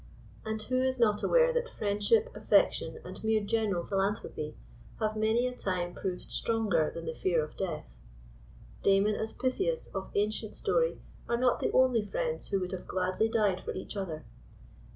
And 0.43 0.59
who 0.63 0.81
is 0.81 0.99
not 0.99 1.21
aware 1.21 1.53
that 1.53 1.69
friendship, 1.69 2.35
affection 2.35 2.99
and 3.05 3.23
mere 3.23 3.43
general 3.43 3.85
philanthropy 3.85 4.55
have 4.99 5.15
many 5.15 5.45
a 5.45 5.55
time 5.55 5.93
proved 5.93 6.31
stronger 6.31 6.89
than 6.91 7.05
the 7.05 7.13
fear 7.13 7.43
of 7.43 7.55
death? 7.55 7.85
Damon 8.81 9.13
and 9.13 9.31
Pythias 9.37 9.89
of 9.93 10.09
ancient 10.15 10.55
story 10.55 11.01
are 11.29 11.37
not 11.37 11.59
the 11.59 11.71
only 11.71 12.03
friends 12.03 12.47
who 12.47 12.59
would 12.61 12.71
have 12.71 12.87
gladly 12.87 13.29
died 13.29 13.61
for 13.63 13.73
each 13.73 13.95
other. 13.95 14.25